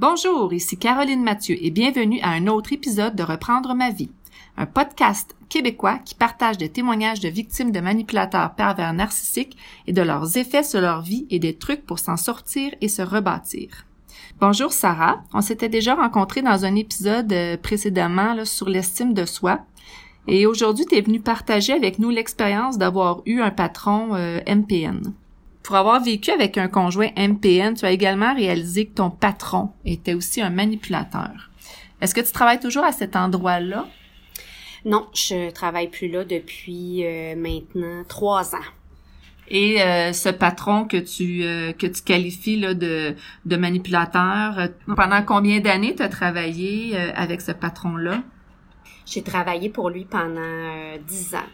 [0.00, 4.10] Bonjour, ici Caroline Mathieu et bienvenue à un autre épisode de Reprendre ma vie,
[4.56, 10.00] un podcast québécois qui partage des témoignages de victimes de manipulateurs pervers narcissiques et de
[10.00, 13.84] leurs effets sur leur vie et des trucs pour s'en sortir et se rebâtir.
[14.40, 19.60] Bonjour Sarah, on s'était déjà rencontrés dans un épisode euh, précédemment sur l'estime de soi.
[20.26, 25.12] Et aujourd'hui, tu es venu partager avec nous l'expérience d'avoir eu un patron euh, MPN.
[25.62, 30.14] Pour avoir vécu avec un conjoint MPN, tu as également réalisé que ton patron était
[30.14, 31.50] aussi un manipulateur.
[32.00, 33.86] Est-ce que tu travailles toujours à cet endroit-là?
[34.86, 38.68] Non, je travaille plus là depuis euh, maintenant trois ans.
[39.48, 45.22] Et euh, ce patron que tu euh, que tu qualifies là, de, de manipulateur, pendant
[45.22, 48.22] combien d'années tu as travaillé avec ce patron-là?
[49.04, 51.48] J'ai travaillé pour lui pendant dix ans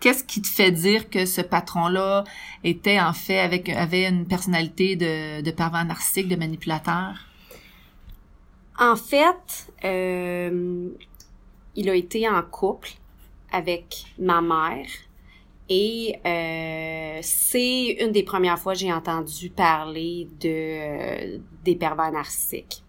[0.00, 2.24] qu'est-ce qui te fait dire que ce patron-là
[2.62, 7.14] était en fait avec avait une personnalité de, de pervers narcissique, de manipulateur?
[8.78, 10.88] En fait, euh,
[11.76, 12.90] il a été en couple
[13.52, 14.86] avec ma mère
[15.68, 22.82] et euh, c'est une des premières fois que j'ai entendu parler de des pervers narcissiques.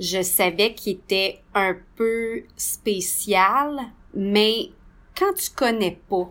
[0.00, 3.78] Je savais qu'il était un peu spécial,
[4.14, 4.70] mais
[5.18, 6.30] quand tu connais pas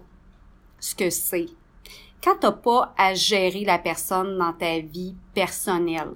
[0.80, 1.48] ce que c'est,
[2.24, 6.14] quand t'as pas à gérer la personne dans ta vie personnelle,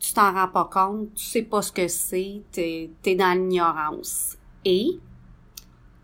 [0.00, 4.36] tu t'en rends pas compte, tu sais pas ce que c'est, t'es es dans l'ignorance.
[4.64, 4.98] Et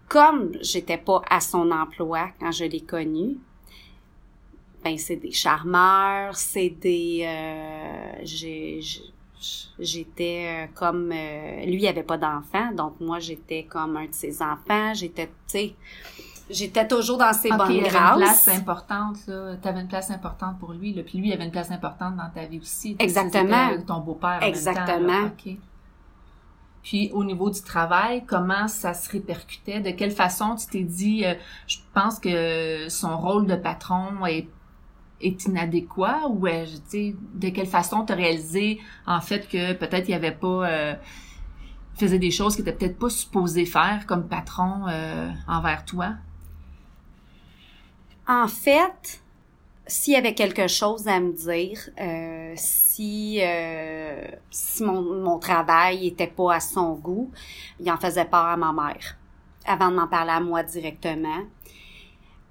[0.08, 3.38] comme j'étais pas à son emploi quand je l'ai connu,
[4.84, 8.80] ben c'est des charmeurs, c'est des euh, j'ai
[9.78, 14.12] j'étais euh, comme euh, lui il avait pas d'enfant donc moi j'étais comme un de
[14.12, 15.74] ses enfants j'étais tu sais
[16.50, 18.16] j'étais toujours dans ses bonnes grâces.
[18.16, 21.32] une place importante là, tu avais une place importante pour lui là, puis lui il
[21.32, 22.96] avait une place importante dans ta vie aussi.
[22.98, 23.68] Exactement.
[23.86, 25.30] ton beau-père Exactement.
[26.82, 29.80] Puis au niveau du travail, comment ça se répercutait?
[29.80, 31.34] De quelle façon tu t'es dit euh,
[31.66, 34.48] je pense que son rôle de patron est
[35.22, 40.08] est inadéquat ou euh, sais de quelle façon tu as réalisé en fait que peut-être
[40.08, 40.94] il y avait pas euh,
[41.94, 46.14] faisait des choses qu'il était peut-être pas supposé faire comme patron euh, envers toi?
[48.26, 49.20] En fait,
[49.86, 53.40] s'il y avait quelque chose à me dire, euh, si
[54.50, 57.30] si mon, mon travail était pas à son goût,
[57.80, 59.16] il en faisait part à ma mère
[59.66, 61.38] avant de m'en parler à moi directement.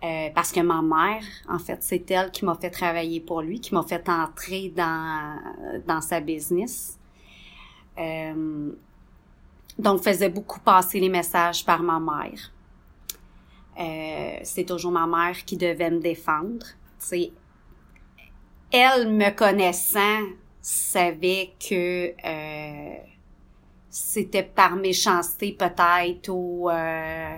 [0.03, 3.59] Euh, parce que ma mère, en fait, c'est elle qui m'a fait travailler pour lui,
[3.59, 5.39] qui m'a fait entrer dans,
[5.85, 6.97] dans sa business.
[7.99, 8.71] Euh,
[9.77, 12.51] donc, faisait beaucoup passer les messages par ma mère.
[13.79, 16.65] Euh, c'est toujours ma mère qui devait me défendre.
[16.97, 17.31] sais,
[18.71, 20.23] elle, me connaissant,
[20.61, 22.95] savait que euh,
[23.89, 27.35] c'était par méchanceté peut-être ou euh,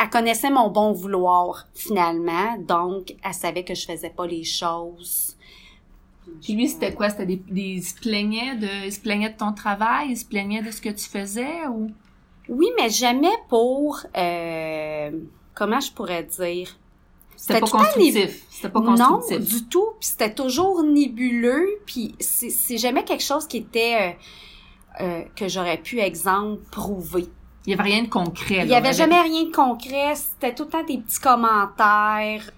[0.00, 5.36] elle connaissait mon bon vouloir finalement, donc elle savait que je faisais pas les choses.
[6.42, 7.10] Puis lui, c'était quoi?
[7.10, 10.62] C'était des, il se plaignait de, il se plaignait de ton travail, il se plaignait
[10.62, 11.90] de ce que tu faisais ou?
[12.48, 15.10] Oui, mais jamais pour, euh,
[15.54, 16.76] comment je pourrais dire?
[17.36, 18.44] C'était pas constructif.
[18.50, 19.38] C'était pas constructif.
[19.38, 19.86] Non, du tout.
[19.98, 21.68] Puis c'était toujours nébuleux.
[21.86, 24.14] Puis c'est jamais quelque chose qui était
[25.00, 27.26] euh, euh, que j'aurais pu, exemple, prouver.
[27.66, 28.60] Il y avait rien de concret.
[28.62, 30.14] Il y avait jamais rien de concret.
[30.14, 32.50] C'était tout le temps des petits commentaires.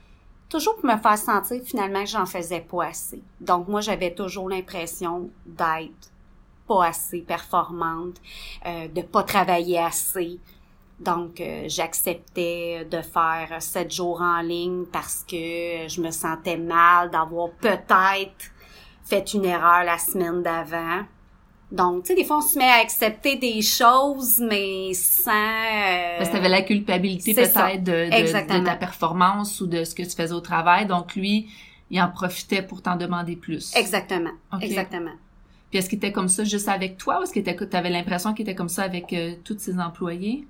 [0.49, 3.23] Toujours pour me faire sentir finalement que j'en faisais pas assez.
[3.41, 6.13] Donc moi, j'avais toujours l'impression d'être
[6.69, 8.17] pas assez performante,
[8.67, 10.39] euh, de pas travailler assez.
[11.01, 17.11] Donc, euh, j'acceptais de faire sept jours en ligne parce que je me sentais mal
[17.11, 18.53] d'avoir peut-être
[19.05, 21.03] fait une erreur la semaine d'avant.
[21.73, 25.31] Donc, tu sais, des fois, on se met à accepter des choses, mais sans...
[25.31, 30.03] Euh, Parce que t'avais la culpabilité peut-être de, de, ta performance ou de ce que
[30.03, 30.85] tu faisais au travail.
[30.85, 31.49] Donc, lui,
[31.91, 33.75] il en profitait pour t'en demander plus.
[33.75, 34.33] Exactement.
[34.61, 35.13] Exactement.
[35.71, 38.35] Puis est-ce qu'il était comme ça juste avec toi ou est-ce que tu avais l'impression
[38.35, 40.47] qu'il était comme ça avec euh, tous ses employés?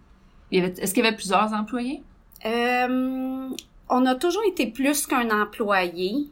[0.51, 2.03] Est-ce qu'il y avait plusieurs employés?
[2.45, 3.49] Euh,
[3.89, 6.27] on a toujours été plus qu'un employé.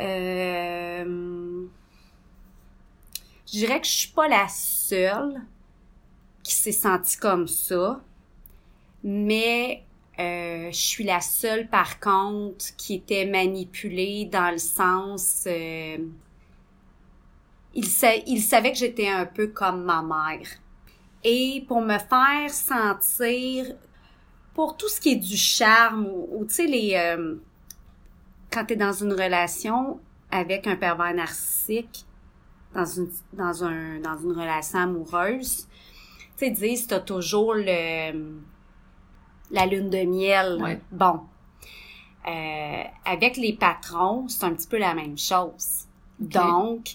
[0.00, 1.66] Euh
[3.46, 5.40] je dirais que je suis pas la seule
[6.42, 8.00] qui s'est sentie comme ça,
[9.02, 9.84] mais
[10.18, 15.98] euh, je suis la seule par contre qui était manipulée dans le sens euh,
[17.76, 20.48] il, savait que j'étais un peu comme ma mère.
[21.22, 23.66] Et pour me faire sentir
[24.54, 27.34] pour tout ce qui est du charme ou, tu sais les euh,
[28.50, 30.00] quand tu dans une relation,
[30.30, 32.06] avec un pervers narcissique
[32.76, 35.66] dans une, dans un, dans une relation amoureuse,
[36.36, 38.36] tu sais, disent, t'as toujours le,
[39.50, 40.58] la lune de miel.
[40.60, 40.80] Ouais.
[40.92, 41.20] Bon.
[42.28, 45.86] Euh, avec les patrons, c'est un petit peu la même chose.
[46.18, 46.94] Donc,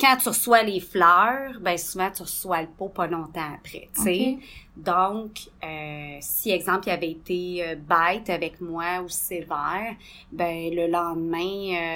[0.00, 4.02] quand tu reçois les fleurs, ben souvent tu reçois le pot pas longtemps après, tu
[4.02, 4.38] sais.
[4.76, 9.94] Donc, euh, si exemple il avait été euh, bête avec moi ou sévère,
[10.30, 11.38] ben le lendemain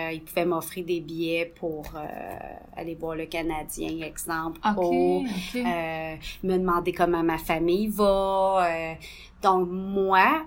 [0.09, 2.39] euh, il pouvait m'offrir des billets pour euh,
[2.77, 5.57] aller voir le Canadien, exemple, OK, ou OK.
[5.57, 8.67] euh, me demander comment ma famille va.
[8.67, 8.95] euh.
[9.43, 10.47] donc moi,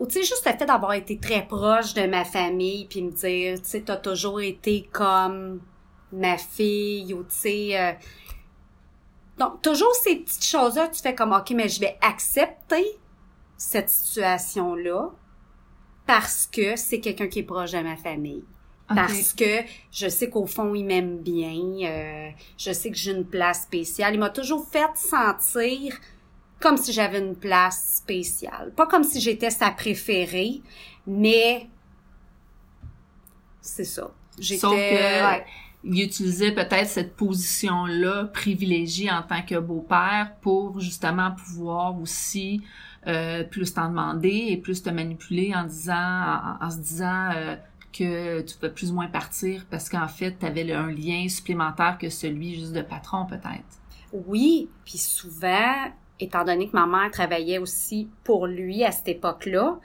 [0.00, 3.10] ou tu sais juste le fait d'avoir été très proche de ma famille puis me
[3.10, 5.60] dire, tu sais, t'as toujours été comme
[6.14, 7.80] ma fille ou tu sais.
[7.80, 7.92] euh,
[9.38, 12.84] donc toujours ces petites choses-là, tu fais comme ok, mais je vais accepter
[13.56, 15.10] cette situation-là
[16.06, 18.44] parce que c'est quelqu'un qui est proche de ma famille
[18.88, 21.88] parce que je sais qu'au fond, il m'aime bien.
[21.88, 24.14] euh, je sais que j'ai une place spéciale.
[24.14, 25.98] Il m'a toujours fait sentir
[26.60, 28.72] comme si j'avais une place spéciale.
[28.74, 30.62] Pas comme si j'étais sa préférée,
[31.06, 31.68] mais
[33.60, 34.10] c'est ça.
[34.38, 34.60] J'étais...
[34.60, 35.46] Sauf que ouais.
[35.84, 42.62] Il utilisait peut-être cette position-là privilégiée en tant que beau-père pour justement pouvoir aussi
[43.06, 46.24] euh, plus t'en demander et plus te manipuler en disant,
[46.60, 47.56] en, se disant euh,
[47.92, 51.98] que tu pouvais plus ou moins partir parce qu'en fait, tu avais un lien supplémentaire
[51.98, 53.80] que celui juste de patron peut-être.
[54.26, 59.78] Oui, puis souvent, étant donné que ma mère travaillait aussi pour lui à cette époque-là,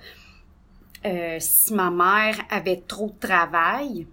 [1.06, 4.08] euh, si ma mère avait trop de travail,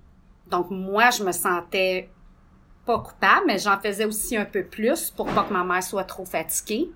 [0.50, 2.08] donc moi, je me sentais
[2.84, 6.04] pas coupable, mais j'en faisais aussi un peu plus pour pas que ma mère soit
[6.04, 6.88] trop fatiguée.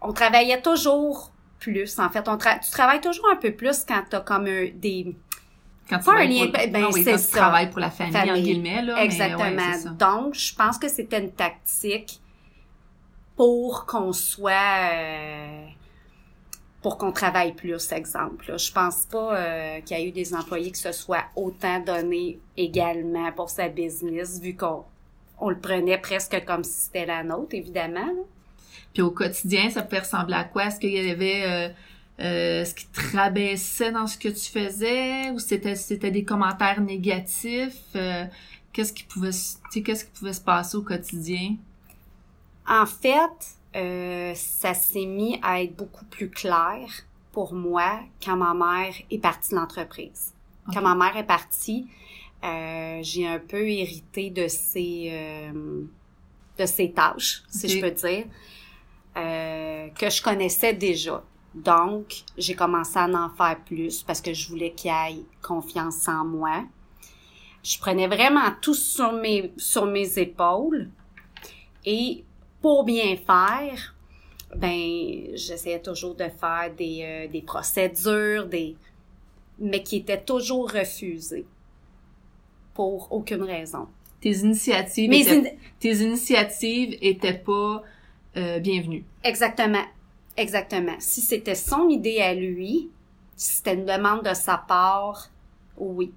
[0.00, 2.26] On travaillait toujours plus, en fait.
[2.28, 5.14] On tra- tu travailles toujours un peu plus quand t'as comme un- des...
[5.88, 8.12] Quand tu Pas un travailles lien- pour, ben, Ah oui, tu travailles pour la famille,
[8.12, 8.32] Famille.
[8.32, 8.94] en guillemets, là.
[8.96, 9.42] mais Exactement.
[9.42, 9.88] ouais, c'est ça.
[9.90, 12.20] Donc, je pense que c'était une tactique
[13.36, 14.52] pour qu'on soit...
[14.92, 15.66] euh,
[16.82, 18.50] pour qu'on travaille plus, exemple.
[18.50, 18.56] là.
[18.56, 22.38] Je pense pas euh, qu'il y a eu des employés qui se soient autant donnés
[22.56, 24.84] également pour sa business, vu qu'on
[25.38, 28.06] on le prenait presque comme si c'était la nôtre, évidemment.
[28.06, 28.22] là.
[28.92, 30.66] Puis au quotidien, ça pouvait ressembler à quoi?
[30.66, 31.68] Est-ce qu'il y avait euh,
[32.20, 35.30] euh, ce qui te rabaissait dans ce que tu faisais?
[35.30, 37.84] Ou c'était c'était des commentaires négatifs?
[37.94, 38.24] Euh,
[38.72, 39.30] qu'est-ce qui pouvait
[39.72, 41.56] qu'est-ce qui pouvait se passer au quotidien?
[42.68, 46.88] En fait, euh, ça s'est mis à être beaucoup plus clair
[47.32, 50.34] pour moi quand ma mère est partie de l'entreprise.
[50.72, 51.86] Quand ma mère est partie,
[52.44, 55.82] euh, j'ai un peu hérité de ses euh,
[56.58, 58.24] de ses tâches, si je peux dire,
[59.16, 61.22] euh, que je connaissais déjà.
[61.54, 66.24] Donc, j'ai commencé à en faire plus parce que je voulais qu'il ait confiance en
[66.24, 66.64] moi.
[67.62, 70.88] Je prenais vraiment tout sur mes sur mes épaules
[71.84, 72.24] et
[72.60, 73.94] pour bien faire,
[74.56, 78.76] ben j'essayais toujours de faire des, euh, des procédures, des
[79.58, 81.46] mais qui étaient toujours refusées
[82.74, 83.88] pour aucune raison.
[84.20, 85.44] Tes initiatives Mais étaient, in-
[85.78, 87.82] tes initiatives étaient pas
[88.36, 89.04] euh, bienvenues.
[89.24, 89.84] exactement,
[90.36, 90.96] exactement.
[90.98, 92.90] Si c'était son idée à lui,
[93.36, 95.30] si c'était une demande de sa part,
[95.78, 96.12] oui.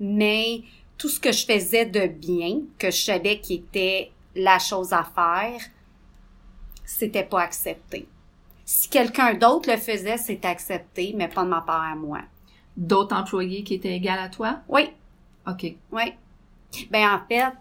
[0.00, 0.62] Mais
[0.98, 5.04] tout ce que je faisais de bien, que je savais qui était la chose à
[5.04, 5.60] faire,
[6.84, 8.08] c'était pas accepté.
[8.64, 12.20] Si quelqu'un d'autre le faisait, c'était accepté, mais pas de ma part à moi.
[12.76, 14.60] D'autres employés qui étaient égales à toi?
[14.68, 14.90] Oui,
[15.46, 15.74] OK.
[15.92, 16.02] oui.
[16.90, 17.52] Ben en fait,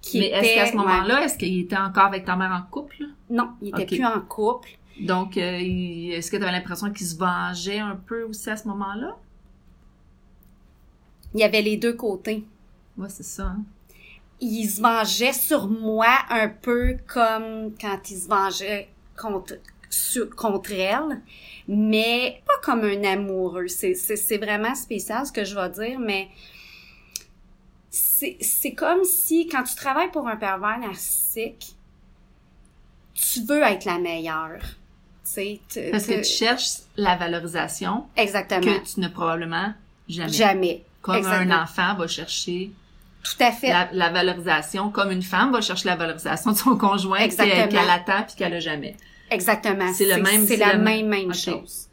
[0.00, 3.04] qui Mais est-ce qu'à ce moment-là, est-ce qu'il était encore avec ta mère en couple?
[3.28, 4.70] Non, il était plus en couple.
[5.00, 8.66] Donc, euh, est-ce que tu avais l'impression qu'il se vengeait un peu aussi à ce
[8.68, 9.16] moment-là?
[11.34, 12.44] Il y avait les deux côtés.
[12.96, 13.46] Ouais, c'est ça.
[13.46, 13.62] hein.
[14.44, 19.54] Il se vengeait sur moi un peu comme quand il se vengeait contre
[19.88, 21.20] sur- contre elle,
[21.68, 23.68] mais pas comme un amoureux.
[23.68, 26.28] C'est c'est c'est vraiment spécial ce que je vais dire, mais
[27.90, 31.76] c'est c'est comme si quand tu travailles pour un pervers narcissique,
[33.14, 34.60] tu veux être la meilleure.
[35.24, 39.72] Tu sais, tu- Parce que tu- tu cherches la valorisation exactement que tu n'as probablement
[40.08, 40.32] jamais.
[40.32, 40.84] jamais.
[41.00, 41.54] Comme Exactement.
[41.54, 42.70] un enfant va chercher
[43.24, 43.68] Tout à fait.
[43.68, 47.90] la, la valorisation, comme une femme va chercher la valorisation de son conjoint qu'elle qu'elle
[47.90, 48.96] attend puis qu'elle a jamais.
[49.30, 49.92] Exactement.
[49.94, 51.34] C'est le même- C'est la le même, même- même ok.
[51.36, 51.88] chose.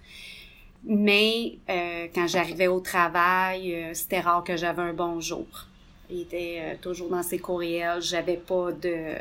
[0.83, 5.45] Mais euh, quand j'arrivais au travail, euh, c'était rare que j'avais un bon jour.
[6.09, 8.01] Il était euh, toujours dans ses courriels.
[8.01, 9.13] J'avais pas de,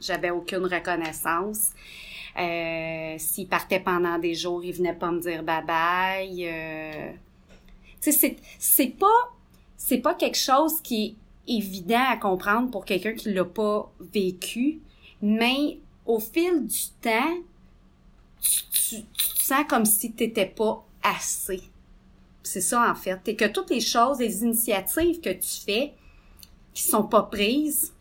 [0.00, 1.70] j'avais aucune reconnaissance.
[2.38, 6.46] Euh, S'il partait pendant des jours, il venait pas me dire bye bye.
[6.46, 7.10] Euh,
[8.00, 9.06] tu sais, c'est c'est pas
[9.76, 11.16] c'est pas quelque chose qui
[11.48, 14.80] évident à comprendre pour quelqu'un qui l'a pas vécu,
[15.22, 17.36] mais au fil du temps,
[18.40, 21.62] tu, tu, tu te sens comme si t'étais pas assez.
[22.42, 23.20] C'est ça, en fait.
[23.28, 25.92] Et que toutes les choses, les initiatives que tu fais,
[26.72, 27.92] qui sont pas prises,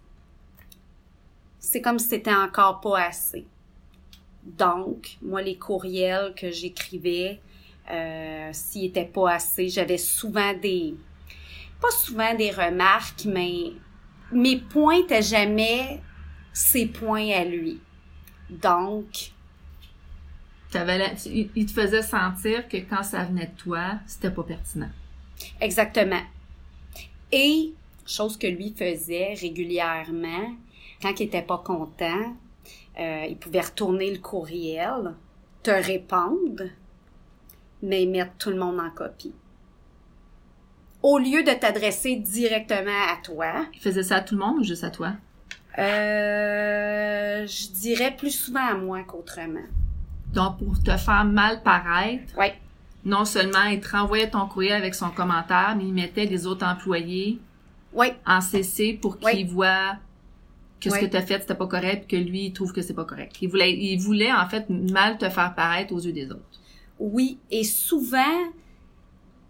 [1.59, 3.45] c'est comme si c'était encore pas assez.
[4.43, 7.41] Donc, moi, les courriels que j'écrivais,
[7.91, 10.95] euh, s'ils étaient pas assez, j'avais souvent des,
[11.81, 13.73] pas souvent des remarques, mais
[14.31, 16.01] mes points étaient jamais
[16.53, 17.79] ses points à lui.
[18.49, 19.31] Donc,
[20.73, 24.89] il te faisait sentir que quand ça venait de toi, c'était pas pertinent.
[25.61, 26.21] Exactement.
[27.31, 27.73] Et,
[28.05, 30.55] chose que lui faisait régulièrement,
[31.01, 32.35] quand il était pas content,
[32.99, 35.13] euh, il pouvait retourner le courriel,
[35.61, 36.63] te répondre,
[37.83, 39.33] mais mettre tout le monde en copie.
[41.09, 43.65] Au lieu de t'adresser directement à toi.
[43.73, 45.13] Il faisait ça à tout le monde ou juste à toi?
[45.79, 49.63] Euh, je dirais plus souvent à moi qu'autrement.
[50.33, 52.59] Donc, pour te faire mal paraître, ouais.
[53.05, 56.65] non seulement il te renvoyait ton courriel avec son commentaire, mais il mettait des autres
[56.65, 57.39] employés
[57.93, 58.13] ouais.
[58.25, 59.95] en CC pour qu'ils voient
[60.81, 62.93] que ce que tu as fait, c'était pas correct, que lui, il trouve que c'est
[62.93, 63.37] pas correct.
[63.41, 66.59] Il voulait, il voulait, en fait, mal te faire paraître aux yeux des autres.
[66.99, 68.51] Oui, et souvent,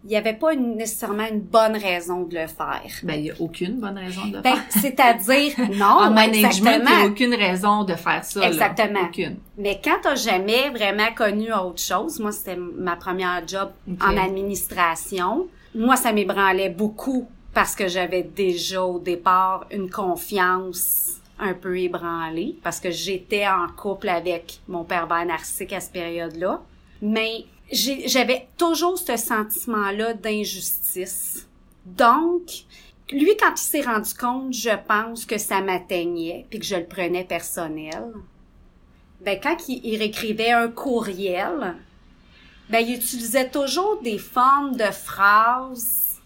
[0.04, 2.82] il n'y avait pas nécessairement une bonne raison de le faire.
[3.02, 4.82] Ben, il n'y a aucune bonne raison de le ben, faire.
[4.82, 8.46] C'est-à-dire, non, en management, il n'y a aucune raison de faire ça.
[8.46, 9.00] Exactement.
[9.08, 9.36] Aucune.
[9.56, 15.48] Mais quand tu jamais vraiment connu autre chose, moi, c'était ma première job en administration,
[15.74, 22.56] moi, ça m'ébranlait beaucoup parce que j'avais déjà au départ une confiance un peu ébranlée
[22.62, 26.60] parce que j'étais en couple avec mon père narcissique à cette période-là.
[27.00, 31.46] Mais j'avais toujours ce sentiment-là d'injustice.
[31.84, 32.64] Donc,
[33.10, 36.86] lui, quand il s'est rendu compte, je pense que ça m'atteignait puis que je le
[36.86, 38.12] prenais personnel.
[39.20, 41.76] Ben, quand il, il réécrivait un courriel,
[42.70, 46.20] ben, il utilisait toujours des formes de phrases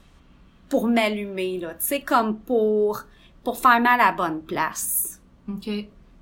[0.69, 1.71] pour m'allumer, là.
[1.75, 3.05] Tu sais, comme pour
[3.45, 5.21] pour faire mal à la bonne place.
[5.49, 5.69] OK.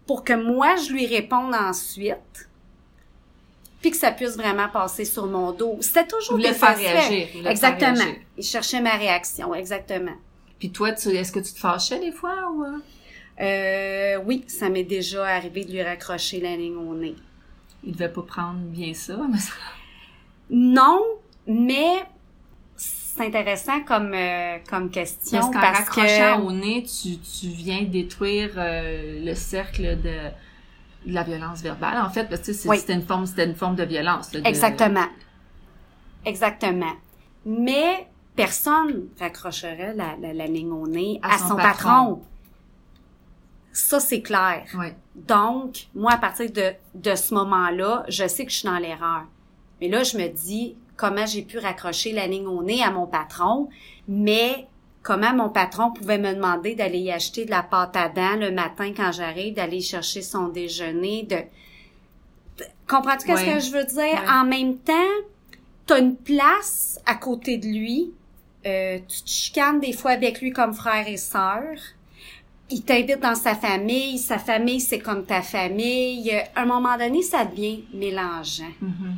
[0.06, 2.48] Pour que moi, je lui réponde ensuite,
[3.80, 5.78] puis que ça puisse vraiment passer sur mon dos.
[5.80, 7.28] C'était toujours des faire réagir.
[7.46, 8.04] Exactement.
[8.36, 10.16] Il cherchait ma réaction, exactement.
[10.58, 12.64] Puis toi, est-ce que tu te fâchais des fois ou...
[13.40, 17.14] Euh, oui, ça m'est déjà arrivé de lui raccrocher la ligne au nez.
[17.82, 19.52] Il devait pas prendre bien ça, mais ça...
[20.50, 21.02] Non,
[21.46, 22.04] mais
[22.76, 28.50] c'est intéressant comme euh, comme question parce, qu'en raccrochant au nez, tu, tu viens détruire
[28.56, 30.30] euh, le cercle de,
[31.06, 34.34] la violence verbale en fait parce que c'était une forme c'était une forme de violence.
[34.44, 35.06] Exactement.
[36.24, 36.92] Exactement.
[37.46, 42.22] Mais personne raccrocherait la, la, ligne au nez à, son, patron.
[43.72, 44.64] Ça c'est clair.
[45.14, 49.24] Donc moi à partir de de ce moment-là, je sais que je suis dans l'erreur.
[49.80, 53.06] Mais là je me dis comment j'ai pu raccrocher la ligne au nez à mon
[53.06, 53.70] patron,
[54.06, 54.68] mais
[55.02, 58.50] comment mon patron pouvait me demander d'aller y acheter de la pâte à dents le
[58.50, 61.36] matin quand j'arrive, d'aller chercher son déjeuner, de...
[62.86, 64.20] Comprends-tu ce que je veux dire?
[64.28, 64.92] En même temps,
[65.86, 68.12] t'as une place à côté de lui,
[68.66, 71.62] euh, tu te chicanes des fois avec lui comme frère et sœur,
[72.68, 76.30] il t'invite dans sa famille, sa famille c'est comme ta famille.
[76.54, 78.72] À un moment donné, ça devient mélangeant.
[78.82, 79.14] Mm-hmm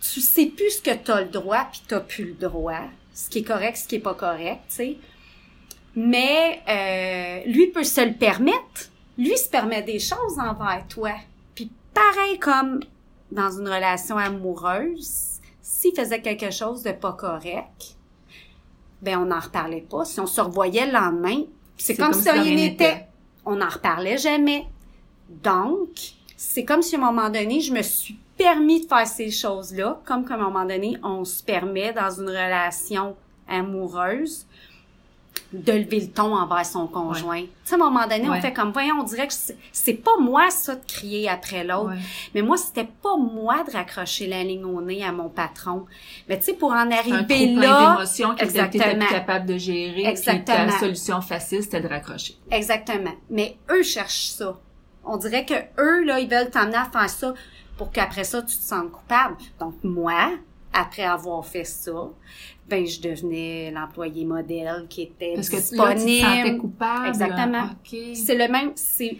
[0.00, 2.84] tu sais plus ce que tu as le droit puis t'as plus le droit,
[3.14, 4.96] ce qui est correct, ce qui est pas correct, tu sais.
[5.96, 8.90] Mais euh, lui peut se le permettre.
[9.18, 11.12] Lui se permet des choses envers toi.
[11.54, 12.80] Puis pareil comme
[13.30, 17.96] dans une relation amoureuse, s'il faisait quelque chose de pas correct,
[19.02, 20.04] ben on n'en reparlait pas.
[20.04, 21.44] Si on se revoyait le lendemain,
[21.76, 23.06] c'est comme, si rien n'était.
[23.46, 24.66] On n'en reparlait jamais.
[25.28, 25.88] Donc,
[26.36, 30.00] c'est comme si à un moment donné, je me suis permis de faire ces choses-là,
[30.04, 33.16] comme qu'à un moment donné, on se permet dans une relation
[33.48, 34.46] amoureuse
[35.52, 37.42] de lever le ton envers son conjoint.
[37.42, 39.34] Tu sais, à un moment donné, on fait comme, voyons, on dirait que
[39.72, 41.92] c'est pas moi, ça, de crier après l'autre.
[42.34, 45.86] Mais moi, c'était pas moi de raccrocher la ligne au nez à mon patron.
[46.28, 47.94] Mais tu sais, pour en arriver un là...
[47.96, 50.06] d'émotions que t'étais plus capable de gérer.
[50.06, 50.66] Exactement.
[50.66, 52.36] la solution facile, c'était de raccrocher.
[52.50, 53.14] Exactement.
[53.28, 54.56] Mais eux cherchent ça.
[55.04, 57.34] On dirait que eux, là, ils veulent t'amener à faire ça
[57.76, 59.36] pour qu'après ça, tu te sentes coupable.
[59.58, 60.30] Donc, moi,
[60.72, 62.10] après avoir fait ça,
[62.70, 66.26] ben, je devenais l'employé modèle qui était Parce que disponible.
[66.44, 67.08] tu te coupable.
[67.08, 67.70] Exactement.
[68.14, 69.16] C'est le même, c'est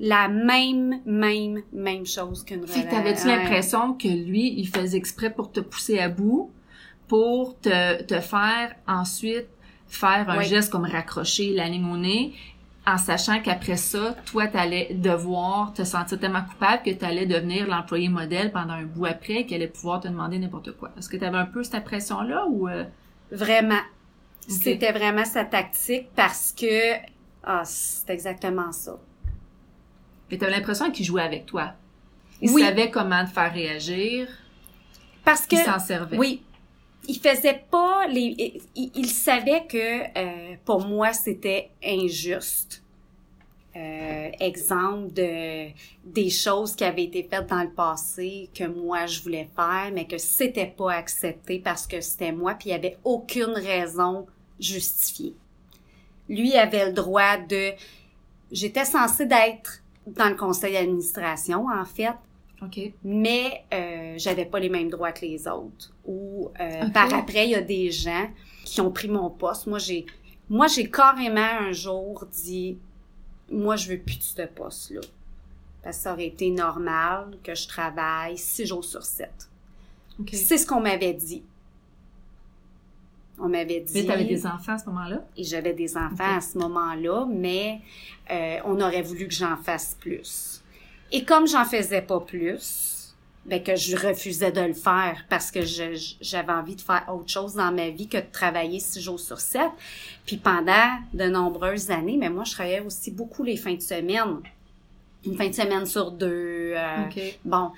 [0.00, 2.80] la même, même, même chose qu'une relation.
[2.82, 6.50] Fait que t'avais-tu l'impression que lui, il faisait exprès pour te pousser à bout,
[7.08, 9.46] pour te, te faire ensuite
[9.86, 10.44] faire un Oui.
[10.44, 12.32] geste comme raccrocher la ligne au nez,
[12.90, 18.08] en sachant qu'après ça, toi, t'allais devoir te sentir tellement coupable que t'allais devenir l'employé
[18.08, 20.90] modèle pendant un bout après et qu'elle allait pouvoir te demander n'importe quoi.
[20.96, 22.66] Est-ce que t'avais un peu cette impression-là ou...
[22.68, 22.84] euh,
[23.30, 23.80] Vraiment.
[24.48, 26.94] C'était vraiment sa tactique parce que
[27.44, 28.96] ah, c'est exactement ça.
[30.30, 31.72] Mais t'avais l'impression qu'il jouait avec toi.
[32.40, 32.62] Il Oui.
[32.62, 34.28] savait comment te faire réagir.
[35.24, 36.16] Parce que Il s'en servait.
[36.16, 36.42] oui,
[37.08, 42.82] il faisait pas les il, savait que euh, pour moi c'était injuste.
[43.76, 45.68] Euh, exemple de
[46.04, 50.06] des choses qui avaient été faites dans le passé que moi je voulais faire mais
[50.06, 54.26] que c'était pas accepté parce que c'était moi puis il y avait aucune raison
[54.60, 55.34] justifiée.
[56.28, 57.72] Lui avait le droit de
[58.52, 62.14] j'étais censée d'être dans le conseil d'administration en fait
[62.62, 62.92] OK.
[63.04, 65.92] mais euh, j'avais pas les mêmes droits que les autres.
[66.04, 68.28] Ou euh, par après, il y a des gens
[68.64, 69.66] qui ont pris mon poste.
[69.66, 70.06] Moi, j'ai
[70.48, 72.78] moi j'ai carrément un jour dit
[73.50, 75.00] moi je veux plus de ce poste-là.
[75.82, 79.48] Parce que ça aurait été normal que je travaille six jours sur sept.
[80.18, 80.30] OK.
[80.32, 81.44] C'est ce qu'on m'avait dit.
[83.38, 83.92] On m'avait dit.
[83.94, 85.24] Mais t'avais des enfants à ce moment-là?
[85.36, 87.80] Et j'avais des enfants à ce moment-là, mais
[88.30, 90.62] euh, on aurait voulu que j'en fasse plus.
[91.12, 93.14] Et comme j'en faisais pas plus,
[93.46, 97.54] ben que je refusais de le faire parce que j'avais envie de faire autre chose
[97.54, 99.70] dans ma vie que de travailler six jours sur sept.
[100.26, 104.40] Puis pendant de nombreuses années, mais moi je travaillais aussi beaucoup les fins de semaine,
[105.24, 106.74] une fin de semaine sur deux.
[106.76, 107.04] euh.
[107.44, 107.70] Bon.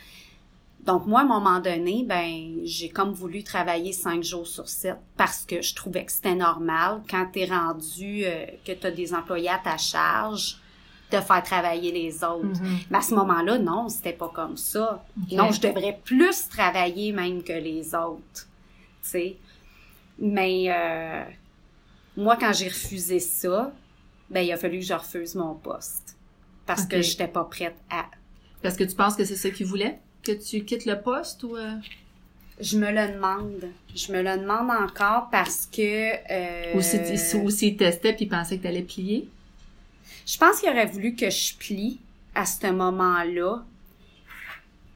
[0.85, 4.97] Donc, moi, à un moment donné, ben, j'ai comme voulu travailler cinq jours sur sept
[5.17, 9.51] parce que je trouvais que c'était normal quand t'es rendu, euh, que t'as des employés
[9.51, 10.57] à ta charge,
[11.11, 12.61] de faire travailler les autres.
[12.63, 12.79] Mhm.
[12.91, 15.05] Mais à ce moment-là, non, c'était pas comme ça.
[15.33, 18.47] Non, je devrais plus travailler même que les autres.
[19.03, 19.37] Tu sais.
[20.19, 21.25] Mais euh,
[22.17, 23.73] moi, quand j'ai refusé ça,
[24.29, 26.17] ben, il a fallu que je refuse mon poste.
[26.67, 28.05] Parce que j'étais pas prête à
[28.63, 29.99] Parce que tu penses que c'est ça qu'il voulait?
[30.23, 31.57] Que tu quittes le poste ou...
[31.57, 31.73] euh,
[32.61, 33.65] Je me le demande.
[33.97, 36.13] Je me le demande encore parce que...
[36.31, 39.29] euh, Ou si, ou s'il testait puis il pensait que t'allais plier?
[40.27, 42.01] Je pense qu'il aurait voulu que je plie
[42.35, 43.65] à ce moment-là.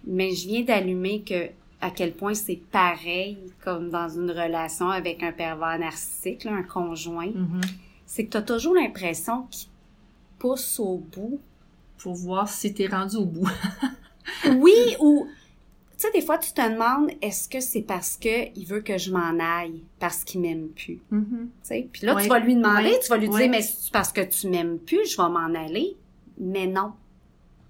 [0.07, 1.49] Mais je viens d'allumer que
[1.81, 6.63] à quel point c'est pareil comme dans une relation avec un pervers narcissique, là, un
[6.63, 7.31] conjoint.
[7.35, 7.61] Mhm.
[8.07, 9.69] C'est que tu as toujours l'impression qu'il
[10.39, 11.41] pousse au bout.
[11.99, 13.49] Pour voir si t'es rendu au bout.
[14.57, 15.27] Oui, ou...
[15.97, 18.99] Tu sais, des fois, tu te demandes, est-ce que c'est parce que il veut que
[18.99, 21.01] je m'en aille, parce qu'il m'aime plus?
[21.11, 21.49] Mhm.
[21.63, 22.23] Tu sais, Puis là, Ouais.
[22.25, 23.01] tu vas lui demander, Ouais.
[23.01, 23.43] tu vas lui Ouais.
[23.43, 25.97] dire, mais c'est parce que tu m'aimes plus, je vais m'en aller.
[26.39, 26.93] Mais non.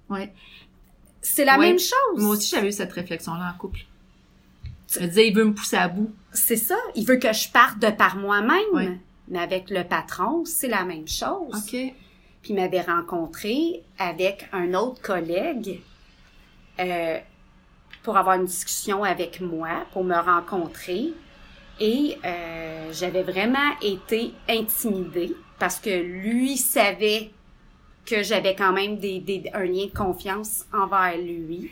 [0.08, 0.32] Ouais.
[1.20, 2.16] C'est la même chose.
[2.16, 3.80] Moi aussi, j'avais eu cette réflexion-là en couple.
[4.88, 6.10] Je me disais, il veut me pousser à bout.
[6.32, 6.76] C'est ça.
[6.94, 8.98] Il veut que je parte de par moi-même.
[9.28, 11.48] Mais avec le patron, c'est la même chose.
[11.54, 11.70] OK.
[11.70, 15.80] Puis il m'avait rencontré avec un autre collègue
[16.78, 17.18] euh,
[18.04, 21.12] pour avoir une discussion avec moi, pour me rencontrer.
[21.80, 27.30] Et euh, j'avais vraiment été intimidée parce que lui savait
[28.06, 31.70] que j'avais quand même des, des, un lien de confiance envers lui.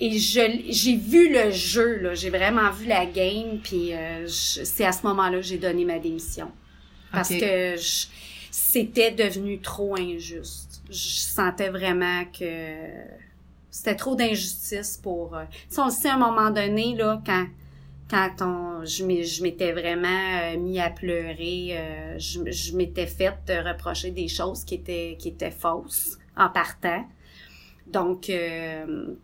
[0.00, 4.64] Et je j'ai vu le jeu, là, j'ai vraiment vu la game, puis euh, je-
[4.64, 6.50] c'est à ce moment-là que j'ai donné ma démission.
[7.12, 7.38] Parce Ok.
[7.40, 8.06] que je-
[8.50, 10.82] c'était devenu trop injuste.
[10.90, 12.88] Je sentais vraiment que
[13.72, 15.34] c'était trop d'injustice pour...
[15.34, 17.46] euh, Tu sais, on le sait à un moment donné, là, quand
[18.10, 20.06] quand on, je m'étais vraiment
[20.42, 25.16] euh, mis à pleurer, euh, je, je m'étais fait euh, reprocher des choses qui étaient
[25.18, 27.06] qui étaient fausses en partant.
[27.86, 29.14] Donc, euh,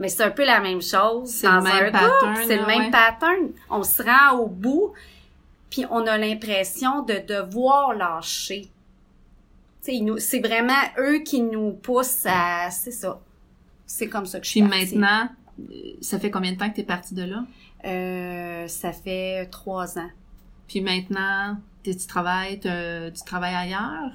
[0.00, 2.66] mais c'est un peu la même chose C'est dans le même un pattern, c'est le
[2.66, 2.90] même ouais.
[2.90, 3.50] pattern.
[3.70, 4.92] On se rend au bout,
[5.70, 8.62] puis on a l'impression de devoir lâcher.
[8.62, 13.20] Tu sais, ils nous- c'est vraiment eux qui nous poussent à, c'est ça.
[13.86, 14.96] C'est comme ça que je Puis suis partie.
[14.96, 15.28] maintenant,
[15.70, 17.44] euh, ça fait combien de temps que t'es partie de là?
[17.84, 20.10] Euh, ça fait trois ans.
[20.68, 24.12] Puis maintenant, tu travailles, tu travailles ailleurs?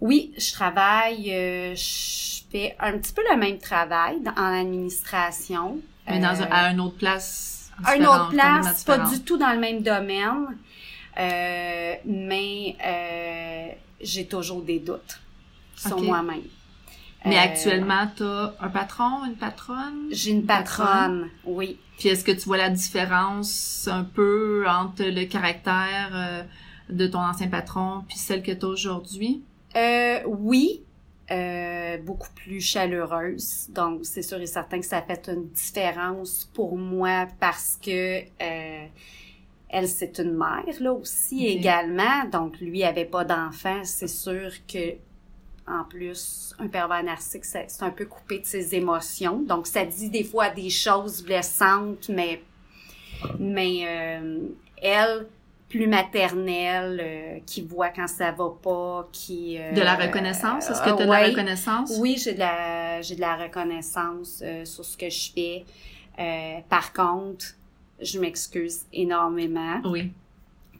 [0.00, 5.78] Oui, je travaille, euh, je fais un petit peu le même travail dans- en administration.
[6.08, 7.70] Mais dans Euh, à une autre place?
[7.78, 10.56] une différente, autre place, pas du tout dans le même domaine,
[11.18, 13.68] euh, mais euh,
[14.06, 15.20] j'ai toujours des doutes
[15.76, 16.42] sur moi-même.
[17.24, 20.06] Mais Euh, actuellement, t'as un patron, une patronne?
[20.12, 21.78] j'ai une patronne, oui.
[21.98, 26.42] Puis est-ce que tu vois la différence un peu entre le caractère euh,
[26.90, 29.42] de ton ancien patron puis celle que t'as aujourd'hui?
[29.74, 30.82] Euh, oui,
[31.30, 33.66] euh, beaucoup plus chaleureuse.
[33.70, 38.86] Donc, c'est sûr et certain que ça fait une différence pour moi parce que euh,
[39.68, 42.24] Elle, c'est une mère, là, aussi, également.
[42.30, 43.80] Donc, lui avait pas d'enfant.
[43.82, 44.94] C'est sûr que,
[45.66, 49.40] en plus, un pervers narcissique, c'est c'est un peu coupé de ses émotions.
[49.40, 52.40] Donc, ça dit des fois des choses blessantes, mais,
[53.40, 54.38] mais, euh,
[54.80, 55.26] elle,
[55.68, 59.58] plus maternelle, euh, qui voit quand ça va pas, qui...
[59.58, 60.70] euh, De la reconnaissance?
[60.70, 61.22] Est-ce que tu as de ouais.
[61.22, 61.92] la reconnaissance?
[61.98, 65.64] Oui, j'ai de la j'ai de la reconnaissance euh, sur ce que je fais.
[66.20, 67.46] Euh, par contre,
[68.00, 70.12] je m'excuse énormément, Oui.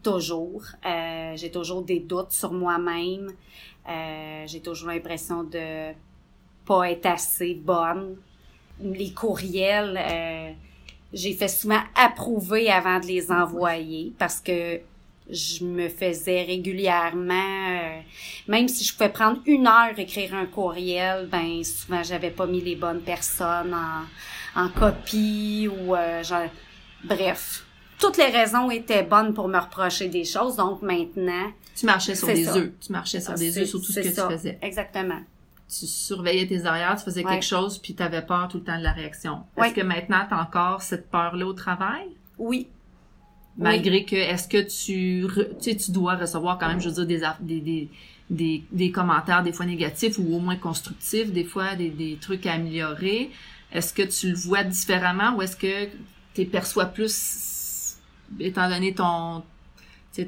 [0.03, 0.63] toujours.
[0.85, 3.33] Euh, j'ai toujours des doutes sur moi-même.
[3.89, 5.93] Euh, j'ai toujours l'impression de
[6.67, 8.17] pas être assez bonne.
[8.81, 10.53] Les courriels, euh,
[11.13, 14.81] j'ai fait souvent approuver avant de les envoyer parce que
[15.31, 18.01] je me faisais régulièrement, euh,
[18.49, 22.61] même si je pouvais prendre une heure écrire un courriel, ben souvent j'avais pas mis
[22.61, 26.51] les bonnes personnes en, en copie ou euh, genre-
[27.09, 27.65] bref.
[27.99, 32.27] Toutes les raisons étaient bonnes pour me reprocher des choses, donc maintenant, Tu marchais sur
[32.29, 32.71] des œufs.
[32.81, 34.27] Tu marchais sur des œufs sur tout ce que ça.
[34.29, 34.59] tu faisais.
[34.63, 35.21] Exactement.
[35.69, 37.33] Tu surveillais tes arrières, tu faisais Ouais.
[37.33, 39.41] quelque chose, puis tu avais peur tout le temps de la réaction.
[39.57, 39.67] Ouais.
[39.69, 42.07] Est-ce que maintenant, tu as encore cette peur-là au travail?
[42.39, 42.69] Oui.
[43.59, 47.07] Malgré que, est-ce que tu, re- tu sais, tu dois recevoir quand même, je veux
[47.07, 47.89] dire, des, des, des,
[48.29, 52.45] des, des commentaires des fois négatifs ou au moins constructifs, des fois des, des trucs
[52.47, 53.31] à améliorer.
[53.73, 55.89] Est-ce que tu le vois différemment ou est-ce que
[56.45, 57.97] tu perçois plus,
[58.39, 59.43] étant donné ton,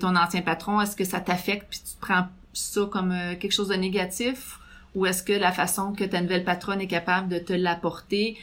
[0.01, 3.68] ton ancien patron, est-ce que ça t'affecte puis tu prends ça comme euh, quelque chose
[3.68, 4.59] de négatif?
[4.94, 8.38] Ou est-ce que la façon que ta nouvelle patronne est capable de te l'apporter,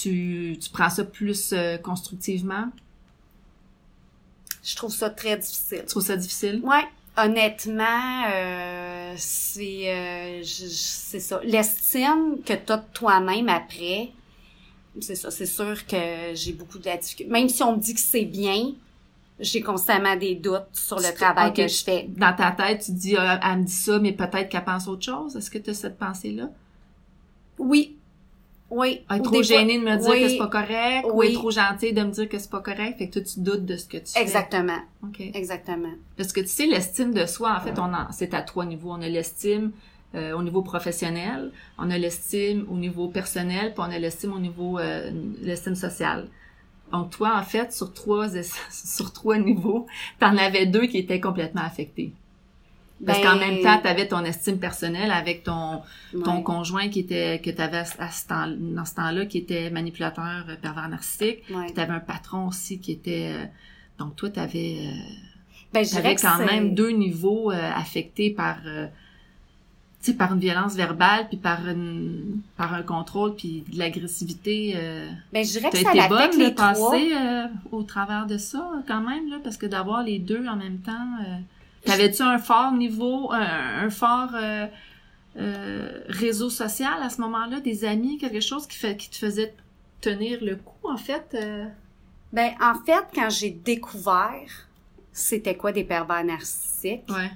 [0.00, 2.70] tu, tu prends ça plus euh, constructivement?
[4.64, 5.80] Je trouve ça très difficile.
[5.80, 6.60] Tu trouves ça difficile?
[6.64, 11.40] Ouais, honnêtement, euh, c'est euh, c'est ça.
[11.44, 14.10] L'estime que tu as de toi-même après,
[15.00, 15.30] c'est ça.
[15.30, 15.96] C'est sûr que
[16.34, 17.30] j'ai beaucoup de la difficulté.
[17.30, 18.72] Même si on me dit que c'est bien,
[19.38, 22.06] j'ai constamment des doutes sur le travail que je fais.
[22.08, 24.88] Dans ta tête, tu te dis, ah, elle me dit ça, mais peut-être qu'elle pense
[24.88, 25.36] autre chose.
[25.36, 26.50] Est-ce que tu as cette pensée-là?
[27.58, 27.96] Oui.
[28.70, 29.00] Oui.
[29.10, 31.22] Elle est Ou trop fois- gênée de me dire oui, que c'est pas correct ou
[31.22, 31.34] elle est oui.
[31.34, 32.98] trop gentille de me dire que c'est pas correct.
[32.98, 34.20] Fait que toi, tu doutes de ce que tu fais.
[34.22, 34.78] Exactement.
[35.02, 35.20] OK.
[35.34, 35.90] Exactement.
[36.16, 38.92] Parce que tu sais, l'estime de soi, en fait, on en- c'est à trois niveaux.
[38.92, 39.72] On a l'estime
[40.14, 44.38] euh, au niveau professionnel, on a l'estime au niveau personnel, puis on a l'estime au
[44.40, 45.10] niveau euh,
[45.42, 46.28] l'estime sociale.
[46.92, 48.28] Donc toi, en fait, sur trois
[48.70, 49.86] sur trois niveaux,
[50.18, 52.12] t'en avais deux qui étaient complètement affectés.
[53.06, 55.80] Parce Ben, qu'en même temps, t'avais ton estime personnelle avec ton
[56.24, 60.44] ton conjoint qui était que t'avais à ce temps dans ce temps-là qui était manipulateur
[60.48, 61.38] euh, pervers narcissique.
[61.50, 61.70] ouais.
[61.72, 63.44] T'avais un patron aussi qui était euh,
[63.98, 64.92] donc toi t'avais euh,
[65.72, 68.86] Ben, que quand même deux niveaux euh, affectés par, euh,
[70.02, 74.72] tu sais, par une violence verbale, puis par une, par un contrôle, puis de l'agressivité.
[74.76, 76.68] Euh, Ben, je dirais que ça été bonne de trois.
[76.72, 80.56] passer euh, au travers de ça, quand même, là, parce que d'avoir les deux en
[80.56, 80.92] même temps.
[81.20, 81.36] Euh,
[81.84, 84.66] T'avais-tu un fort niveau, un, un fort euh,
[86.08, 89.54] réseau social à ce moment-là, des amis, quelque chose qui, fait, qui te faisait
[90.00, 91.36] tenir le coup, en fait?
[92.32, 94.66] Ben, en fait, quand j'ai découvert
[95.12, 97.30] c'était quoi des pervers narcissiques, Ouais.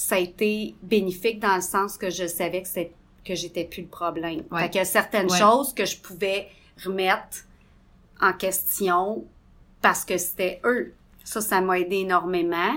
[0.00, 2.92] Ça a été bénéfique dans le sens que je savais que c'est
[3.24, 4.44] que j'étais plus le problème.
[4.52, 4.60] Ouais.
[4.62, 5.36] Fait qu'il y a certaines Ouais.
[5.38, 6.46] choses que je pouvais
[6.84, 7.38] remettre
[8.20, 9.24] en question
[9.82, 10.94] parce que c'était eux.
[11.24, 12.74] Ça, ça m'a aidé énormément.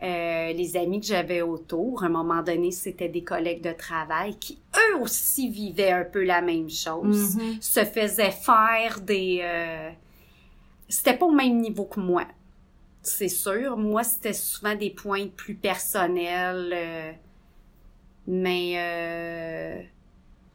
[0.00, 4.36] Euh, les amis que j'avais autour, à un moment donné, c'était des collègues de travail
[4.38, 7.34] qui, eux aussi, vivaient un peu la même chose.
[7.34, 7.60] Mhm.
[7.60, 9.40] Se faisaient faire des...
[9.42, 9.90] euh,
[10.88, 12.22] C'était pas au même niveau que moi
[13.08, 13.76] c'est sûr.
[13.76, 16.70] Moi, c'était souvent des points plus personnels.
[16.72, 17.12] euh,
[18.26, 19.82] mais euh,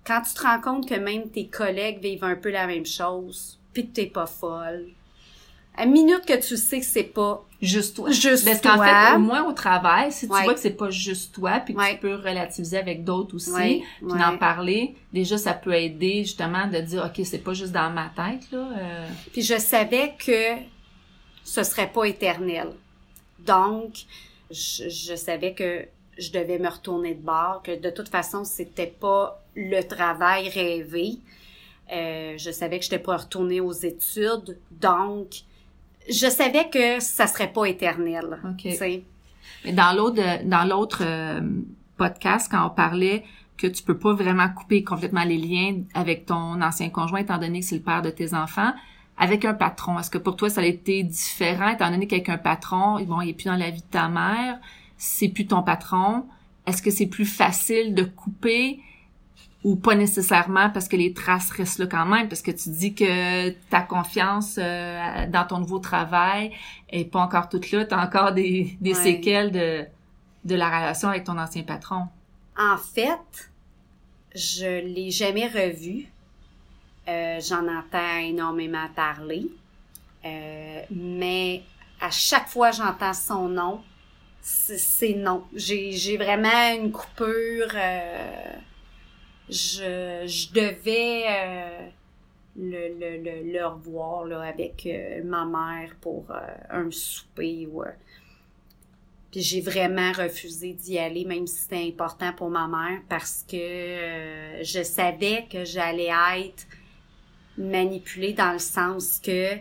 [0.05, 3.59] quand tu te rends compte que même tes collègues vivent un peu la même chose,
[3.73, 4.87] puis que t'es pas folle,
[5.75, 8.11] à minute que tu sais que c'est pas Juste toi.
[8.11, 10.43] juste Parce qu'en fait, au moins au travail, si tu Ouais.
[10.43, 11.93] vois que c'est pas juste toi, puis que Ouais.
[11.93, 16.67] tu peux relativiser avec d'autres aussi, Ouais, puis d'en parler, déjà ça peut aider justement
[16.67, 18.67] de dire ok c'est pas juste dans ma tête là.
[18.77, 20.57] euh, Puis je savais que
[21.43, 22.69] ce serait pas éternel.
[23.39, 24.05] Donc,
[24.49, 25.85] je, je savais que
[26.17, 31.17] je devais me retourner de bord, que de toute façon, c'était pas le travail rêvé.
[31.91, 34.57] Euh, je savais que je n'étais pas retournée aux études.
[34.71, 35.41] Donc,
[36.09, 38.39] je savais que ça serait pas éternel.
[38.45, 38.57] Ok.
[38.57, 39.03] tu sais.
[39.65, 41.41] Mais dans l'autre dans l'autre euh,
[41.97, 43.23] podcast quand on parlait
[43.57, 47.59] que tu peux pas vraiment couper complètement les liens avec ton ancien conjoint étant donné
[47.59, 48.73] que c'est le père de tes enfants.
[49.17, 52.37] Avec un patron, est-ce que pour toi ça a été différent étant donné qu'avec un
[52.37, 54.59] patron, bon, il est plus dans la vie de ta mère,
[54.97, 56.25] c'est plus ton patron?
[56.65, 58.79] Est-ce que c'est plus facile de couper
[59.63, 62.27] ou pas nécessairement parce que les traces restent là quand même?
[62.27, 66.51] Parce que tu dis que ta confiance euh, dans ton nouveau travail
[66.89, 69.85] est pas encore toute là, tu as encore des, des séquelles de
[70.43, 72.07] de la relation avec ton ancien patron.
[72.57, 73.51] En fait,
[74.35, 76.07] je l'ai jamais revu.
[77.07, 79.47] Euh, j'en entends énormément parler.
[80.25, 81.63] Euh, mais
[81.99, 83.81] à chaque fois j'entends son nom,
[84.43, 85.43] c'est non.
[85.53, 87.71] J'ai vraiment une coupure.
[87.75, 88.53] Euh,
[89.49, 91.87] je, je devais euh,
[92.57, 96.25] le, le, le, revoir là, avec euh, ma mère pour
[96.69, 97.67] un souper.
[97.71, 97.83] ou
[99.31, 104.61] Puis j'ai vraiment refusé d'y aller, même si c'était important pour ma mère, parce que
[104.61, 106.65] je savais que j'allais être
[107.57, 109.55] manipulée dans le sens que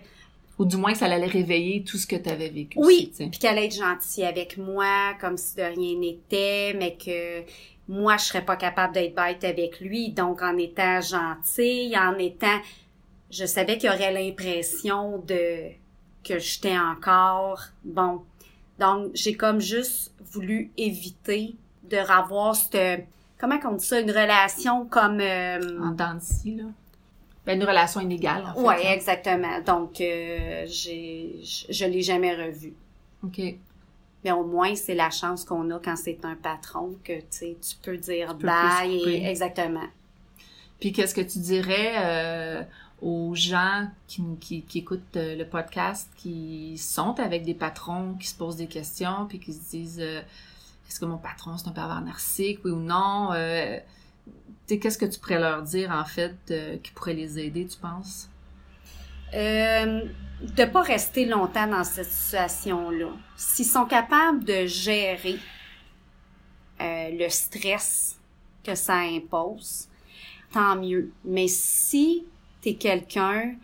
[0.59, 2.79] ou du moins ça allait réveiller tout ce que tu avais vécu.
[2.79, 7.43] Oui, puis qu'elle allait être gentille avec moi, comme si de rien n'était, mais que
[7.89, 10.13] moi, je serais pas capable d'être bête avec lui.
[10.13, 12.61] Donc, en étant gentille, en étant...
[13.31, 15.71] Je savais qu'il y aurait l'impression de...
[16.23, 17.61] que j'étais encore...
[17.85, 18.23] Bon.
[18.79, 21.55] Donc, j'ai comme juste voulu éviter
[21.91, 23.07] de revoir cette...
[23.39, 24.01] Comment on dit ça?
[24.01, 25.21] Une relation comme...
[25.21, 26.65] Euh, en dents là.
[27.45, 28.61] Ben, une relation inégale, en fait.
[28.61, 29.61] Oui, exactement.
[29.67, 32.73] Donc, euh, j'ai, je, l'ai jamais revu.
[33.25, 33.41] OK.
[34.25, 37.97] Mais au moins, c'est la chance qu'on a quand c'est un patron que, tu peux
[37.97, 39.27] dire bye.
[39.27, 39.89] exactement.
[40.79, 42.63] Puis, qu'est-ce que tu dirais euh,
[43.01, 48.29] aux gens qui, qui, qui écoutent euh, le podcast, qui sont avec des patrons, qui
[48.29, 52.03] se posent des questions, puis qui se disent est-ce que mon patron, c'est un pervers
[52.03, 53.31] narcissique, oui ou non?
[54.79, 56.37] Qu'est-ce que tu pourrais leur dire, en fait,
[56.83, 58.29] qui pourrait les aider, tu penses?
[59.35, 60.03] Euh,
[60.43, 63.09] de pas rester longtemps dans cette situation-là.
[63.37, 65.39] S'ils sont capables de gérer
[66.81, 68.19] euh, le stress
[68.63, 69.89] que ça impose,
[70.53, 71.13] tant mieux.
[71.25, 72.27] Mais si
[72.61, 73.55] tu es quelqu'un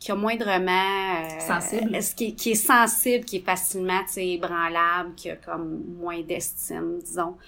[0.00, 5.36] qui a moindrement euh, sensible qui, qui, est sensible qui est facilement ébranlable qui a
[5.36, 7.38] comme moins d'estime disons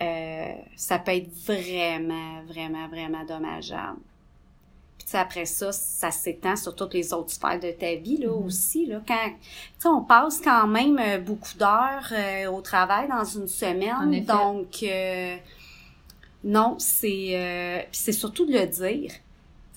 [0.00, 4.00] euh, ça peut être vraiment, vraiment, vraiment dommageable.
[4.98, 8.46] Puis après ça, ça s'étend sur toutes les autres sphères de ta vie là mm-hmm.
[8.46, 8.86] aussi.
[8.86, 14.24] Là, quand, on passe quand même euh, beaucoup d'heures euh, au travail dans une semaine,
[14.24, 14.84] donc
[16.44, 19.12] non, c'est c'est surtout de le dire,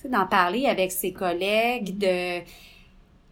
[0.08, 2.40] d'en parler avec ses collègues, de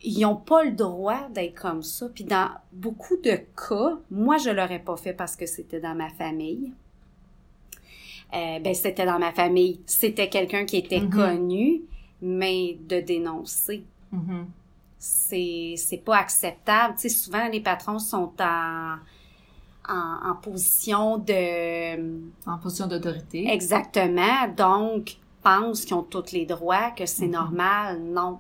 [0.05, 2.09] ils n'ont pas le droit d'être comme ça.
[2.15, 6.11] Puis dans beaucoup de cas, moi, je l'aurais pas fait parce que c'était dans ma
[6.11, 6.73] famille.
[8.35, 9.81] Euh, ben, c'était dans ma famille.
[9.87, 11.11] C'était quelqu'un qui était mm-hmm.
[11.11, 11.83] connu,
[12.21, 13.85] mais de dénoncer.
[14.13, 14.45] Mm-hmm.
[14.99, 16.95] C'est, c'est pas acceptable.
[16.97, 18.97] Tu sais, souvent, les patrons sont en,
[19.89, 22.21] en, en position de...
[22.47, 23.49] En position d'autorité.
[23.49, 24.49] Exactement.
[24.57, 27.31] Donc, pensent qu'ils ont tous les droits, que c'est mm-hmm.
[27.31, 28.03] normal.
[28.03, 28.39] Non.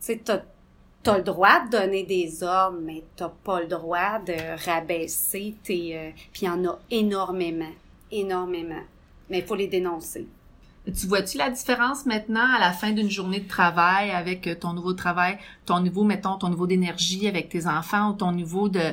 [0.00, 0.22] Tu sais,
[1.02, 5.98] t'as le droit de donner des ordres, mais t'as pas le droit de rabaisser tes...
[5.98, 7.72] Euh, puis y en a énormément,
[8.10, 8.82] énormément.
[9.28, 10.26] Mais il faut les dénoncer.
[10.86, 14.94] Tu vois-tu la différence maintenant à la fin d'une journée de travail avec ton nouveau
[14.94, 18.92] travail, ton niveau, mettons, ton niveau d'énergie avec tes enfants ou ton niveau de,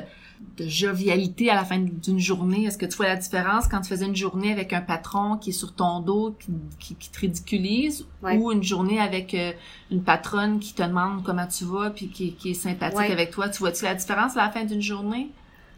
[0.56, 2.64] de jovialité à la fin d'une journée?
[2.64, 5.50] Est-ce que tu vois la différence quand tu faisais une journée avec un patron qui
[5.50, 6.36] est sur ton dos,
[6.78, 9.52] qui, qui, te ridiculise, ou une journée avec euh,
[9.90, 13.48] une patronne qui te demande comment tu vas puis qui, qui est sympathique avec toi?
[13.48, 15.30] Tu vois-tu la différence à la fin d'une journée?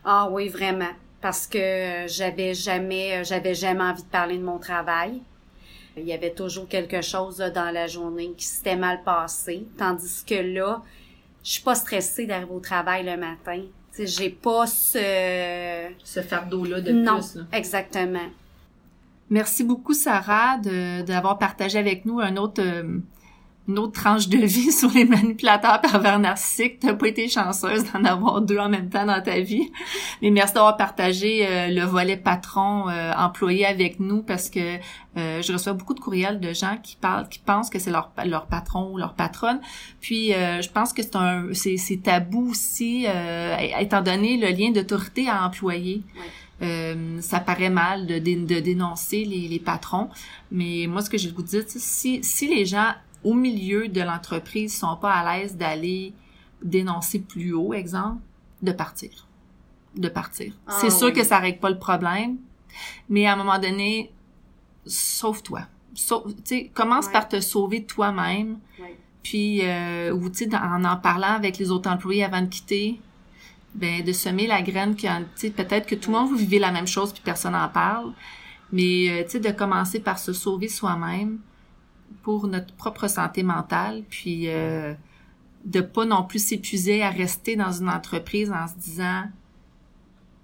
[0.05, 0.91] Ah oui, vraiment.
[1.21, 5.21] Parce que j'avais jamais, j'avais jamais envie de parler de mon travail.
[5.97, 9.67] Il y avait toujours quelque chose dans la journée qui s'était mal passé.
[9.77, 10.83] Tandis que là,
[11.45, 13.63] je suis pas stressée d'arriver au travail le matin
[13.99, 15.89] j'ai pas ce...
[16.05, 17.37] Ce fardeau-là de non, plus.
[17.41, 18.29] Non, exactement.
[19.31, 22.99] Merci beaucoup, Sarah, d'avoir partagé avec nous un autre, euh,
[23.69, 26.81] une autre tranche de vie sur les manipulateurs pervers narcissiques.
[26.81, 29.71] T'as pas été chanceuse d'en avoir deux en même temps dans ta vie.
[30.21, 34.79] Mais merci d'avoir partagé euh, le volet patron euh, employé avec nous parce que
[35.17, 38.11] euh, je reçois beaucoup de courriels de gens qui parlent, qui pensent que c'est leur
[38.25, 39.61] leur patron ou leur patronne.
[40.01, 43.07] Puis je pense que c'est un c'est, c'est tabou aussi
[43.79, 46.03] étant donné le lien d'autorité à employer.
[47.21, 50.09] ça paraît mal de, de, dénoncer les, les, patrons,
[50.51, 52.93] mais moi ce que je vais vous dire, si si les gens
[53.25, 56.13] au milieu de l'entreprise sont pas à l'aise d'aller
[56.63, 58.21] dénoncer plus haut, exemple,
[58.63, 59.11] de partir.
[59.95, 60.53] De partir.
[60.67, 62.39] Ah c'est sûr que ça règle pas le problème,
[63.09, 64.11] mais à un moment donné,
[64.87, 65.63] sauve-toi.
[65.95, 66.35] Sauve,
[66.73, 68.59] commence par te sauver toi-même.
[69.23, 73.01] Puis, euh, ou tu sais, en en parlant avec les autres employés avant de quitter,
[73.75, 76.89] ben de semer la graine que, peut-être que tout le monde vous vivez la même
[76.89, 78.13] chose puis personne n'en parle,
[78.73, 81.39] Mais, euh, tu sais, de commencer par se sauver soi-même
[82.23, 84.95] pour notre propre santé mentale, puis euh,
[85.65, 89.25] de pas non plus s'épuiser à rester dans une entreprise en se disant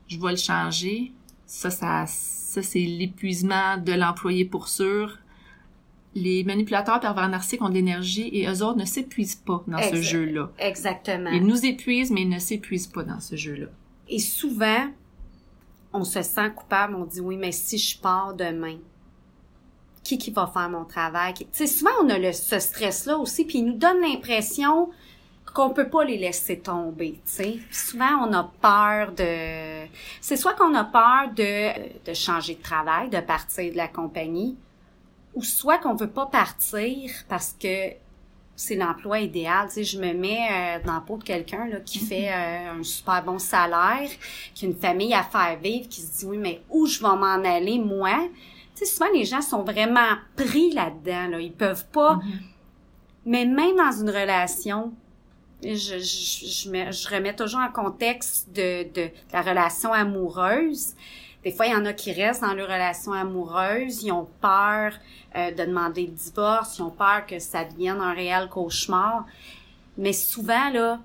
[0.09, 1.13] je vais le changer.
[1.47, 5.19] Ça, ça, ça c'est l'épuisement de l'employé pour sûr.
[6.15, 9.97] Les manipulateurs pervers narcissiques ont de l'énergie et eux autres ne s'épuisent pas dans ce
[9.97, 10.51] jeu-là.
[10.59, 11.31] Exactement.
[11.31, 13.67] Ils nous épuisent, mais ils ne s'épuisent pas dans ce jeu-là.
[14.09, 14.89] Et souvent,
[15.93, 18.79] on se sent coupable, on dit oui, mais si je pars demain,
[20.09, 21.35] qui qui va faire mon travail?
[21.35, 24.89] Tu sais, souvent on a le, ce stress-là aussi, puis il nous donne l'impression
[25.55, 27.59] qu'on peut pas les laisser tomber, tu sais.
[27.71, 29.87] Souvent, on a peur de...
[30.21, 34.57] C'est soit qu'on a peur de, de changer de travail, de partir de la compagnie,
[35.35, 37.93] ou soit qu'on veut pas partir parce que
[38.57, 39.69] c'est l'emploi idéal.
[39.69, 42.77] Tu sais, je me mets euh, dans la peau de quelqu'un là, qui fait mm-hmm.
[42.77, 44.11] euh, un super bon salaire,
[44.55, 47.09] qui a une famille à faire vivre, qui se dit, oui, mais où je vais
[47.09, 48.29] m'en aller, moi?
[48.79, 51.29] Tu sais, souvent, les gens sont vraiment pris là-dedans.
[51.31, 51.41] Là.
[51.41, 52.15] Ils peuvent pas...
[52.15, 52.41] Mm-hmm.
[53.27, 54.93] Mais même dans une relation,
[55.63, 60.95] je, je, je, je, remets toujours en contexte de, de, la relation amoureuse.
[61.45, 64.93] Des fois, il y en a qui restent dans leur relation amoureuse, ils ont peur
[65.37, 69.27] euh, de demander le divorce, ils ont peur que ça devienne un réel cauchemar.
[69.97, 71.01] Mais souvent, là,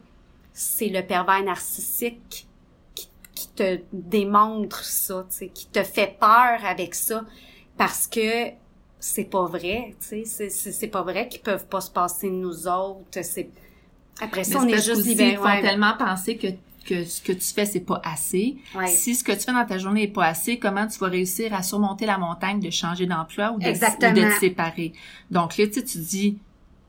[0.53, 2.47] c'est le pervers narcissique
[2.95, 7.25] qui, qui te démontre ça, qui te fait peur avec ça,
[7.77, 8.49] parce que
[8.99, 12.67] c'est pas vrai, tu sais, c'est pas vrai qu'ils peuvent pas se passer de nous
[12.67, 13.49] autres, c'est
[14.21, 15.31] après ça, on est juste libéré.
[15.31, 16.47] Ils font tellement penser que
[16.85, 18.57] que ce que tu fais c'est pas assez.
[18.87, 21.53] Si ce que tu fais dans ta journée est pas assez, comment tu vas réussir
[21.53, 24.91] à surmonter la montagne de changer d'emploi ou de, ou de te séparer?
[25.31, 26.37] Donc là tu tu dis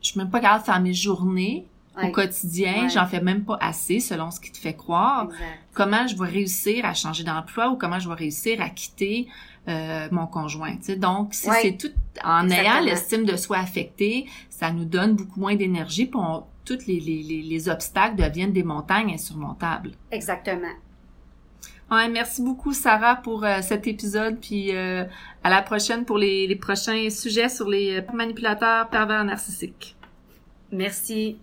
[0.03, 1.65] je suis même pas capable de faire mes journées
[2.03, 5.29] au quotidien, j'en fais même pas assez selon ce qui te fait croire.
[5.73, 9.29] Comment je vais réussir à changer d'emploi ou comment je vais réussir à quitter
[9.69, 10.77] euh, mon conjoint.
[10.99, 15.57] Donc, si c'est tout en ayant l'estime de soi affectée, ça nous donne beaucoup moins
[15.57, 19.93] d'énergie, pour tous les, les, les, obstacles deviennent des montagnes insurmontables.
[20.11, 20.73] Exactement.
[21.91, 25.05] Ouais, merci beaucoup Sarah pour euh, cet épisode, puis euh,
[25.43, 29.97] à la prochaine pour les, les prochains sujets sur les manipulateurs pervers narcissiques.
[30.73, 31.39] Merci.